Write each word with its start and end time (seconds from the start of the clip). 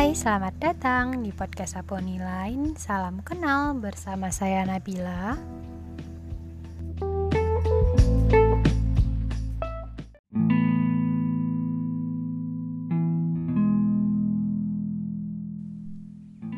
Hai, 0.00 0.16
selamat 0.16 0.56
datang 0.56 1.20
di 1.20 1.28
podcast 1.28 1.76
Aponi 1.76 2.16
Lain. 2.16 2.72
Salam 2.72 3.20
kenal 3.20 3.76
bersama 3.76 4.32
saya 4.32 4.64
Nabila. 4.64 5.36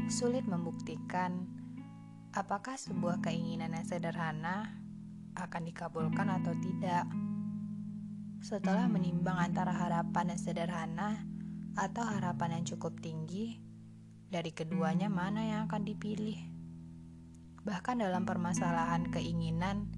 Sulit 0.07 0.47
membuktikan 0.47 1.43
apakah 2.39 2.79
sebuah 2.79 3.27
keinginan 3.27 3.75
yang 3.75 3.83
sederhana 3.83 4.71
akan 5.35 5.67
dikabulkan 5.67 6.31
atau 6.31 6.55
tidak. 6.63 7.11
Setelah 8.39 8.87
menimbang 8.87 9.35
antara 9.35 9.75
harapan 9.75 10.31
yang 10.31 10.39
sederhana 10.39 11.32
atau 11.73 12.05
harapan 12.05 12.61
yang 12.61 12.65
cukup 12.77 13.01
tinggi, 13.01 13.57
dari 14.29 14.53
keduanya 14.53 15.09
mana 15.09 15.41
yang 15.45 15.61
akan 15.69 15.83
dipilih? 15.89 16.37
Bahkan 17.65 18.05
dalam 18.05 18.29
permasalahan 18.29 19.09
keinginan, 19.09 19.89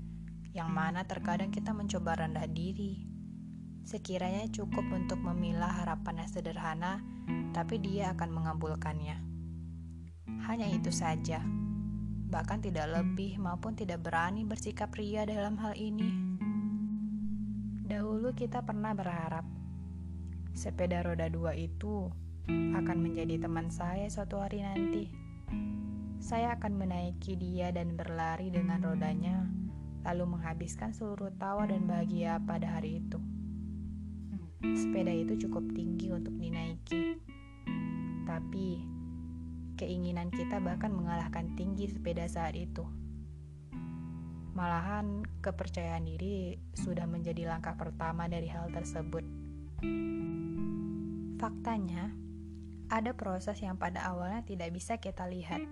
yang 0.55 0.71
mana 0.71 1.03
terkadang 1.03 1.51
kita 1.51 1.75
mencoba 1.75 2.15
rendah 2.23 2.47
diri. 2.47 3.03
Sekiranya 3.83 4.47
cukup 4.55 4.87
untuk 4.95 5.19
memilah 5.19 5.83
harapan 5.83 6.23
yang 6.23 6.31
sederhana, 6.31 7.03
tapi 7.51 7.83
dia 7.83 8.15
akan 8.15 8.31
mengabulkannya. 8.31 9.19
Hanya 10.47 10.71
itu 10.71 10.95
saja, 10.95 11.43
bahkan 12.31 12.63
tidak 12.63 12.87
lebih 12.91 13.37
maupun 13.43 13.75
tidak 13.75 14.05
berani 14.05 14.47
bersikap 14.47 14.95
ria 14.95 15.27
dalam 15.27 15.59
hal 15.59 15.75
ini. 15.75 16.11
Dahulu 17.85 18.33
kita 18.33 18.63
pernah 18.65 18.97
berharap 18.97 19.64
sepeda 20.55 21.03
roda 21.03 21.27
dua 21.27 21.59
itu 21.59 22.07
akan 22.49 22.97
menjadi 23.03 23.43
teman 23.43 23.75
saya 23.75 24.07
suatu 24.07 24.39
hari 24.39 24.63
nanti. 24.63 25.11
Saya 26.23 26.57
akan 26.57 26.79
menaiki 26.79 27.37
dia 27.37 27.75
dan 27.75 27.99
berlari 27.99 28.49
dengan 28.49 28.81
rodanya, 28.81 29.45
lalu 30.07 30.39
menghabiskan 30.39 30.95
seluruh 30.95 31.35
tawa 31.37 31.69
dan 31.69 31.85
bahagia 31.85 32.41
pada 32.47 32.79
hari 32.81 33.03
itu. 33.03 33.19
Sepeda 34.65 35.13
itu 35.13 35.37
cukup 35.45 35.69
tinggi 35.77 36.09
untuk 36.09 36.33
dinaiki, 36.41 37.21
tapi 38.25 38.81
keinginan 39.77 40.33
kita 40.33 40.63
bahkan 40.63 40.95
mengalahkan 40.95 41.53
tinggi 41.59 41.91
sepeda 41.93 42.25
saat 42.25 42.57
itu. 42.57 42.87
Malahan, 44.55 45.27
kepercayaan 45.43 46.07
diri 46.07 46.57
sudah 46.79 47.05
menjadi 47.11 47.51
langkah 47.51 47.75
pertama 47.75 48.31
dari 48.31 48.47
hal 48.49 48.71
tersebut. 48.71 49.27
Faktanya, 51.35 52.15
ada 52.87 53.11
proses 53.11 53.59
yang 53.59 53.75
pada 53.75 54.07
awalnya 54.07 54.47
tidak 54.47 54.71
bisa 54.71 55.03
kita 55.03 55.27
lihat, 55.27 55.67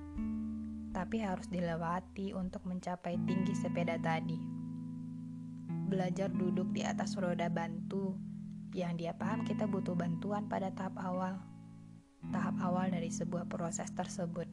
tapi 0.91 1.23
harus 1.23 1.47
dilewati 1.47 2.35
untuk 2.35 2.67
mencapai 2.67 3.15
tinggi 3.23 3.55
sepeda 3.55 3.95
tadi. 4.03 4.43
Belajar 5.87 6.35
duduk 6.35 6.75
di 6.75 6.83
atas 6.83 7.15
roda 7.15 7.47
bantu, 7.47 8.19
yang 8.75 8.99
dia 8.99 9.15
paham 9.15 9.47
kita 9.47 9.71
butuh 9.71 9.95
bantuan 9.95 10.51
pada 10.51 10.75
tahap 10.75 10.99
awal, 10.99 11.39
tahap 12.35 12.59
awal 12.59 12.91
dari 12.91 13.15
sebuah 13.15 13.47
proses 13.47 13.93
tersebut. 13.95 14.51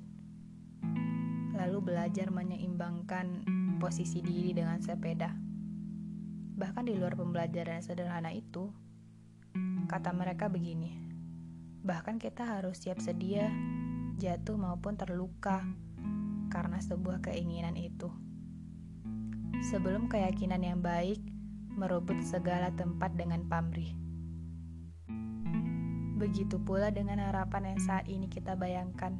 Lalu 1.57 1.77
belajar 1.89 2.29
menyeimbangkan 2.29 3.49
posisi 3.81 4.21
diri 4.21 4.53
dengan 4.53 4.77
sepeda. 4.77 5.33
Bahkan 6.59 6.83
di 6.85 6.93
luar 6.99 7.17
pembelajaran 7.17 7.81
sederhana 7.81 8.29
itu, 8.35 8.69
kata 9.89 10.13
mereka 10.13 10.45
begini 10.47 11.09
Bahkan 11.79 12.19
kita 12.19 12.43
harus 12.43 12.83
siap 12.83 12.99
sedia 12.99 13.47
jatuh 14.19 14.59
maupun 14.59 14.99
terluka 14.99 15.63
karena 16.51 16.77
sebuah 16.83 17.23
keinginan 17.23 17.79
itu. 17.79 18.11
Sebelum 19.71 20.11
keyakinan 20.11 20.59
yang 20.59 20.83
baik 20.83 21.23
merebut 21.71 22.19
segala 22.27 22.75
tempat 22.75 23.15
dengan 23.15 23.47
pamrih. 23.47 23.95
Begitu 26.19 26.59
pula 26.59 26.91
dengan 26.91 27.23
harapan 27.23 27.71
yang 27.71 27.79
saat 27.79 28.11
ini 28.11 28.27
kita 28.27 28.59
bayangkan. 28.59 29.15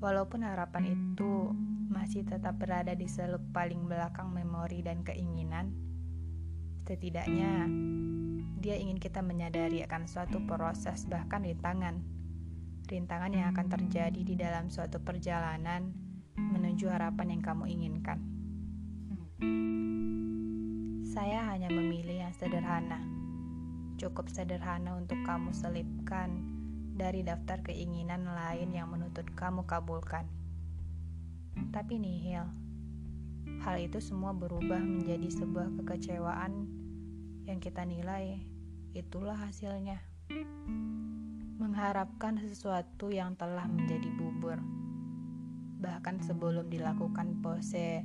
Walaupun 0.00 0.48
harapan 0.48 0.96
itu 0.96 1.52
masih 1.92 2.24
tetap 2.24 2.56
berada 2.56 2.96
di 2.96 3.04
seluk 3.04 3.44
paling 3.52 3.84
belakang 3.84 4.32
memori 4.32 4.80
dan 4.80 5.04
keinginan, 5.04 5.76
setidaknya 6.88 7.68
dia 8.56 8.72
ingin 8.80 8.96
kita 8.96 9.20
menyadari 9.20 9.84
akan 9.84 10.08
suatu 10.08 10.40
proses 10.48 11.04
bahkan 11.04 11.44
rintangan. 11.44 12.00
Rintangan 12.88 13.32
yang 13.36 13.52
akan 13.52 13.66
terjadi 13.68 14.20
di 14.24 14.32
dalam 14.32 14.72
suatu 14.72 14.96
perjalanan 14.96 15.92
menuju 16.40 16.88
harapan 16.88 17.36
yang 17.36 17.42
kamu 17.44 17.64
inginkan. 17.68 18.18
Saya 21.04 21.52
hanya 21.52 21.68
memilih 21.68 22.24
yang 22.24 22.32
sederhana. 22.32 23.04
Cukup 24.00 24.32
sederhana 24.32 24.96
untuk 24.96 25.20
kamu 25.24 25.52
selipkan 25.52 26.40
dari 26.96 27.20
daftar 27.20 27.60
keinginan 27.60 28.24
lain 28.24 28.72
yang 28.72 28.88
menuntut 28.88 29.28
kamu 29.36 29.68
kabulkan. 29.68 30.24
Tapi 31.72 32.00
nihil. 32.00 32.48
Hal 33.64 33.76
itu 33.80 34.00
semua 34.00 34.32
berubah 34.32 34.80
menjadi 34.80 35.28
sebuah 35.28 35.76
kekecewaan 35.80 36.85
yang 37.46 37.62
kita 37.62 37.86
nilai 37.86 38.42
itulah 38.92 39.38
hasilnya. 39.38 40.02
Mengharapkan 41.56 42.36
sesuatu 42.42 43.14
yang 43.14 43.38
telah 43.38 43.64
menjadi 43.70 44.10
bubur. 44.18 44.58
Bahkan 45.80 46.26
sebelum 46.26 46.66
dilakukan 46.66 47.38
pose, 47.40 48.02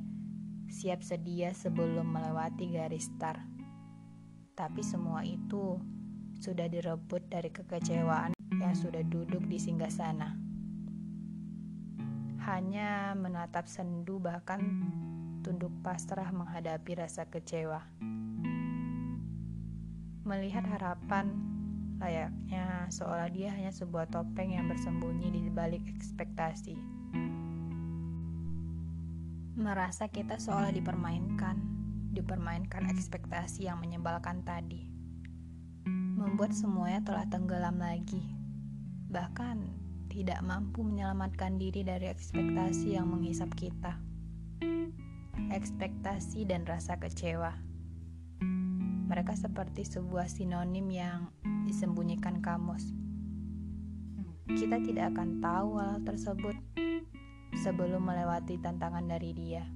siap 0.70 1.02
sedia 1.02 1.52
sebelum 1.52 2.06
melewati 2.06 2.70
garis 2.70 3.10
start. 3.10 3.42
Tapi 4.54 4.86
semua 4.86 5.26
itu 5.26 5.82
sudah 6.38 6.70
direbut 6.70 7.26
dari 7.28 7.50
kekecewaan 7.50 8.38
yang 8.62 8.76
sudah 8.78 9.02
duduk 9.02 9.42
di 9.50 9.58
singgah 9.58 9.92
sana. 9.92 10.38
Hanya 12.46 13.18
menatap 13.18 13.66
sendu 13.66 14.22
bahkan 14.22 14.62
tunduk 15.42 15.74
pasrah 15.82 16.30
menghadapi 16.30 16.98
rasa 16.98 17.26
kecewa. 17.26 17.82
Melihat 20.32 20.64
harapan 20.64 21.28
layaknya 22.00 22.88
seolah 22.88 23.28
dia 23.36 23.52
hanya 23.52 23.68
sebuah 23.68 24.08
topeng 24.08 24.56
yang 24.56 24.72
bersembunyi 24.72 25.28
di 25.28 25.52
balik 25.52 25.84
ekspektasi. 25.92 26.80
Merasa 29.60 30.08
kita 30.08 30.40
seolah 30.40 30.72
dipermainkan, 30.72 31.60
dipermainkan 32.16 32.88
ekspektasi 32.96 33.68
yang 33.68 33.84
menyebalkan 33.84 34.40
tadi. 34.48 34.88
Membuat 36.16 36.56
semuanya 36.56 37.04
telah 37.04 37.28
tenggelam 37.28 37.76
lagi. 37.76 38.24
Bahkan 39.12 39.58
tidak 40.08 40.40
mampu 40.48 40.80
menyelamatkan 40.80 41.60
diri 41.60 41.84
dari 41.84 42.08
ekspektasi 42.08 42.96
yang 42.96 43.12
menghisap 43.12 43.52
kita. 43.60 44.00
Ekspektasi 45.52 46.48
dan 46.48 46.64
rasa 46.64 46.96
kecewa 46.96 47.71
mereka 49.12 49.36
seperti 49.36 49.84
sebuah 49.84 50.32
sinonim 50.32 50.88
yang 50.88 51.28
disembunyikan 51.68 52.40
kamus. 52.40 52.96
Kita 54.48 54.80
tidak 54.80 55.12
akan 55.12 55.44
tahu 55.44 55.70
hal 55.84 56.00
tersebut 56.08 56.56
sebelum 57.60 58.08
melewati 58.08 58.56
tantangan 58.64 59.04
dari 59.04 59.36
dia. 59.36 59.68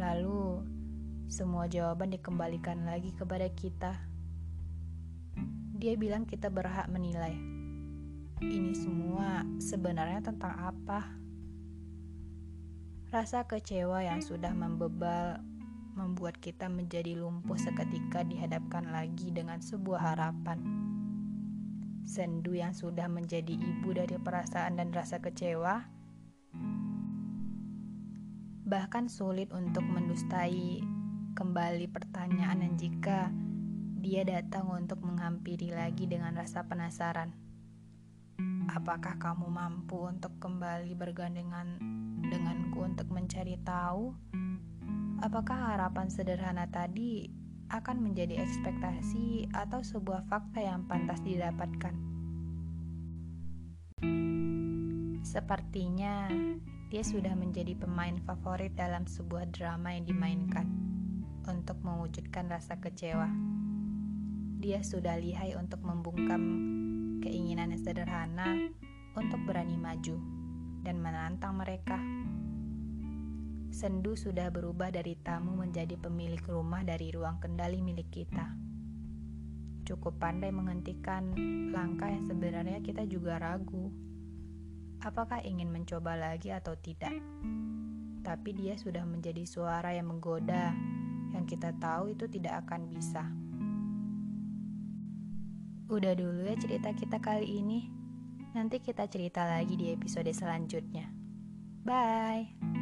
Lalu, 0.00 0.64
semua 1.28 1.68
jawaban 1.68 2.08
dikembalikan 2.08 2.88
lagi 2.88 3.12
kepada 3.12 3.52
kita. 3.52 4.00
Dia 5.76 5.92
bilang 6.00 6.24
kita 6.24 6.48
berhak 6.48 6.88
menilai. 6.88 7.36
Ini 8.40 8.72
semua 8.72 9.44
sebenarnya 9.60 10.24
tentang 10.24 10.56
apa? 10.56 11.04
Rasa 13.12 13.44
kecewa 13.44 14.00
yang 14.00 14.24
sudah 14.24 14.56
membebal 14.56 15.44
membuat 15.94 16.42
kita 16.42 16.66
menjadi 16.66 17.14
lumpuh 17.14 17.54
seketika 17.54 18.26
dihadapkan 18.26 18.90
lagi 18.90 19.30
dengan 19.30 19.62
sebuah 19.62 20.14
harapan. 20.14 20.58
Sendu 22.04 22.52
yang 22.52 22.74
sudah 22.74 23.08
menjadi 23.08 23.54
ibu 23.54 23.94
dari 23.94 24.18
perasaan 24.20 24.76
dan 24.76 24.92
rasa 24.92 25.22
kecewa, 25.22 25.86
bahkan 28.68 29.08
sulit 29.08 29.48
untuk 29.54 29.86
mendustai 29.86 30.82
kembali 31.38 31.86
pertanyaan 31.88 32.60
dan 32.60 32.72
jika 32.76 33.32
dia 34.04 34.20
datang 34.20 34.68
untuk 34.68 35.00
menghampiri 35.00 35.72
lagi 35.72 36.04
dengan 36.04 36.36
rasa 36.36 36.68
penasaran. 36.68 37.32
Apakah 38.68 39.16
kamu 39.16 39.48
mampu 39.48 39.96
untuk 40.04 40.36
kembali 40.42 40.92
bergandengan 40.92 41.80
denganku 42.28 42.84
untuk 42.84 43.08
mencari 43.12 43.56
tahu 43.64 44.12
Apakah 45.22 45.76
harapan 45.76 46.10
sederhana 46.10 46.66
tadi 46.66 47.30
akan 47.70 48.02
menjadi 48.02 48.42
ekspektasi 48.42 49.54
atau 49.54 49.84
sebuah 49.84 50.26
fakta 50.26 50.64
yang 50.64 50.88
pantas 50.90 51.22
didapatkan? 51.22 51.94
Sepertinya 55.24 56.30
dia 56.90 57.02
sudah 57.02 57.34
menjadi 57.34 57.74
pemain 57.74 58.14
favorit 58.22 58.74
dalam 58.78 59.06
sebuah 59.06 59.50
drama 59.50 59.94
yang 59.94 60.06
dimainkan 60.06 60.66
untuk 61.46 61.78
mewujudkan 61.82 62.46
rasa 62.46 62.78
kecewa. 62.78 63.26
Dia 64.62 64.80
sudah 64.80 65.18
lihai 65.18 65.58
untuk 65.58 65.82
membungkam 65.82 66.42
keinginan 67.20 67.74
sederhana 67.74 68.70
untuk 69.16 69.40
berani 69.48 69.74
maju 69.74 70.16
dan 70.84 71.00
menantang 71.00 71.56
mereka. 71.56 71.96
Sendu 73.74 74.14
sudah 74.14 74.54
berubah 74.54 74.94
dari 74.94 75.18
tamu 75.18 75.58
menjadi 75.58 75.98
pemilik 75.98 76.38
rumah 76.46 76.86
dari 76.86 77.10
ruang 77.10 77.42
kendali 77.42 77.82
milik 77.82 78.06
kita. 78.06 78.54
Cukup 79.82 80.14
pandai 80.22 80.54
menghentikan 80.54 81.34
langkah 81.74 82.06
yang 82.06 82.22
sebenarnya 82.22 82.78
kita 82.86 83.02
juga 83.02 83.42
ragu. 83.42 83.90
Apakah 85.02 85.42
ingin 85.42 85.74
mencoba 85.74 86.14
lagi 86.14 86.54
atau 86.54 86.78
tidak? 86.78 87.18
Tapi 88.22 88.54
dia 88.54 88.78
sudah 88.78 89.02
menjadi 89.02 89.42
suara 89.42 89.90
yang 89.90 90.06
menggoda, 90.06 90.70
yang 91.34 91.42
kita 91.42 91.74
tahu 91.74 92.14
itu 92.14 92.30
tidak 92.30 92.62
akan 92.62 92.86
bisa. 92.86 93.26
Udah 95.90 96.14
dulu 96.14 96.46
ya 96.46 96.54
cerita 96.62 96.94
kita 96.94 97.18
kali 97.18 97.58
ini. 97.58 97.90
Nanti 98.54 98.78
kita 98.78 99.10
cerita 99.10 99.42
lagi 99.42 99.74
di 99.74 99.90
episode 99.90 100.30
selanjutnya. 100.30 101.10
Bye. 101.82 102.73